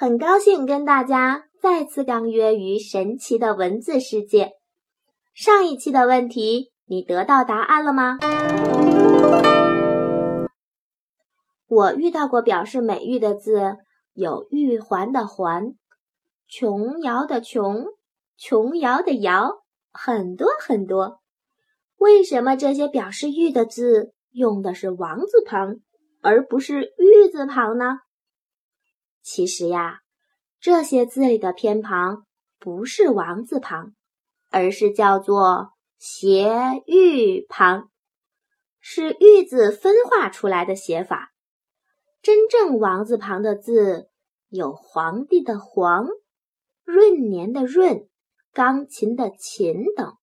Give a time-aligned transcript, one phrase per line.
[0.00, 4.52] 很高兴跟大家再次相约于神奇的文字世界。
[5.34, 8.16] 上一期的问题，你得到答案了吗？
[11.68, 13.76] 我遇到过表示美玉的字，
[14.14, 15.74] 有玉环的环、
[16.48, 17.84] 琼瑶的琼、
[18.38, 19.50] 琼瑶的瑶，
[19.92, 21.20] 很多很多。
[21.98, 25.76] 为什么这些表示玉的字用的是王字旁，
[26.22, 27.98] 而不是玉字旁呢？
[29.22, 30.00] 其实呀，
[30.60, 32.26] 这些字里的偏旁
[32.58, 33.94] 不是王字旁，
[34.50, 36.50] 而是叫做斜
[36.86, 37.90] 玉旁，
[38.80, 41.32] 是玉字分化出来的写法。
[42.22, 44.08] 真正王字旁的字
[44.48, 46.06] 有皇帝的皇、
[46.84, 48.08] 闰年的闰、
[48.52, 50.16] 钢琴的琴等。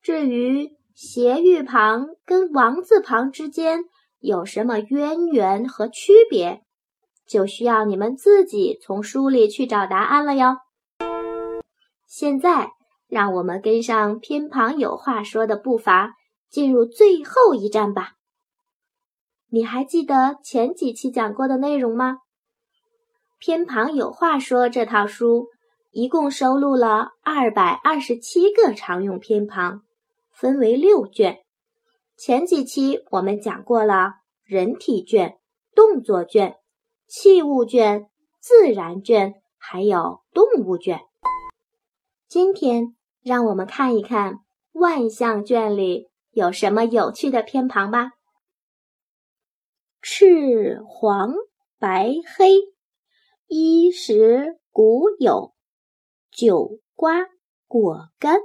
[0.00, 3.84] 至于斜玉旁跟王字旁之间
[4.18, 6.62] 有什么渊源和区别？
[7.26, 10.56] 就需要你们自己从书里去找答案了哟。
[12.06, 12.70] 现在，
[13.08, 16.14] 让我们跟上偏旁有话说的步伐，
[16.50, 18.12] 进入最后一站吧。
[19.48, 22.18] 你还记得前几期讲过的内容吗？
[23.38, 25.48] 偏旁有话说这套书
[25.90, 29.82] 一共收录了二百二十七个常用偏旁，
[30.32, 31.38] 分为六卷。
[32.16, 34.12] 前几期我们讲过了
[34.44, 35.38] 人体卷、
[35.74, 36.56] 动作卷。
[37.14, 38.08] 器物卷、
[38.40, 41.02] 自然卷，还有动物卷。
[42.26, 44.36] 今天让我们看一看
[44.72, 48.12] 万象卷里有什么有趣的偏旁吧。
[50.00, 51.34] 赤、黄、
[51.78, 52.54] 白、黑，
[53.46, 55.52] 衣食谷有，
[56.30, 57.26] 酒瓜
[57.68, 58.40] 果干，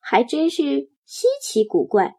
[0.00, 2.16] 还真是稀奇古怪。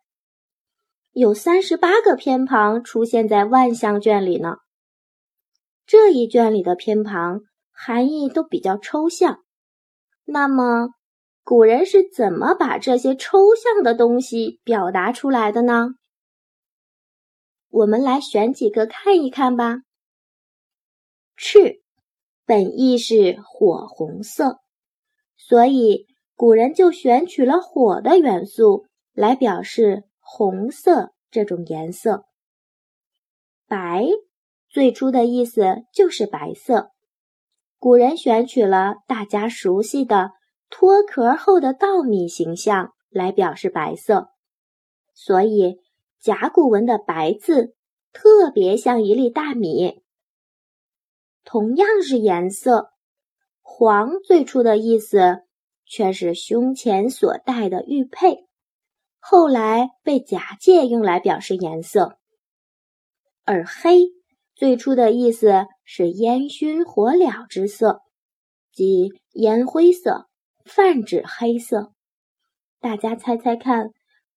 [1.12, 4.60] 有三十八个偏旁出现在万象卷里呢。
[5.90, 9.40] 这一卷里的偏旁含义都比较抽象，
[10.24, 10.90] 那么
[11.44, 15.96] 古人是怎么把这些抽象的东西表达出来的呢？
[17.70, 19.78] 我们来选几个看一看吧。
[21.36, 21.82] 赤，
[22.46, 24.60] 本意是火红色，
[25.38, 32.26] 所以古人就选取了火的元素来表示红色这种颜色。
[33.68, 34.06] 白。
[34.70, 36.92] 最初的意思就是白色，
[37.80, 40.34] 古人选取了大家熟悉的
[40.70, 44.30] 脱壳后的稻米形象来表示白色，
[45.16, 45.80] 所以
[46.20, 47.74] 甲骨文的“白”字
[48.14, 50.04] 特别像一粒大米。
[51.44, 52.92] 同样是颜色，
[53.64, 55.46] 黄最初的意思
[55.88, 58.46] 却是胸前所戴的玉佩，
[59.18, 62.20] 后来被假借用来表示颜色，
[63.46, 64.19] 而黑。
[64.60, 68.02] 最初的意思是烟熏火燎之色，
[68.74, 70.28] 即烟灰色，
[70.66, 71.94] 泛指黑色。
[72.82, 73.92] 大家猜猜看，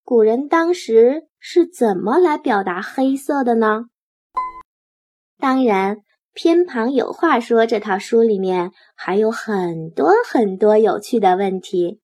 [0.04, 3.86] 古人当时是怎么来表达黑色的呢？
[5.38, 5.96] 当然，
[6.32, 11.98] 偏旁有话说这套书里面还有很多很多有趣的问题，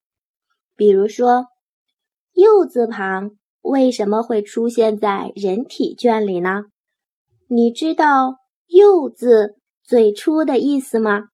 [0.75, 1.47] 比如说
[2.35, 3.31] “右”字旁
[3.63, 6.65] 为什么会出现在人体卷里呢？
[7.51, 11.29] 你知道“又”字最初的意思吗？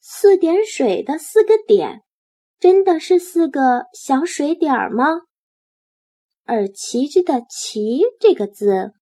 [0.00, 2.02] 四点水的四个点，
[2.60, 5.22] 真的是四个小水点儿吗？
[6.44, 8.92] 而“旗帜”的“旗”这个字，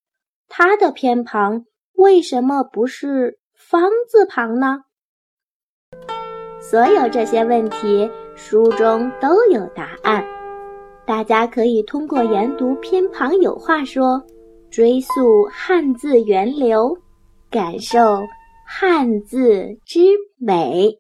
[0.49, 4.79] 它的偏旁为什么不是方字旁呢？
[6.59, 10.25] 所有这些问题，书中都有答案，
[11.07, 14.27] 大家可以通过研读偏旁有话说。
[14.77, 16.99] 追溯汉字源流，
[17.51, 17.99] 感受
[18.67, 20.01] 汉字之
[20.37, 20.99] 美。